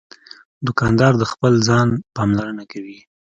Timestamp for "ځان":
1.67-1.87